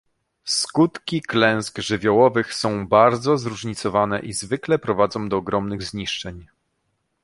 [0.45, 6.47] Skutki klęsk żywiołowych są bardzo zróżnicowane i zwykle prowadzą do ogromnych zniszczeń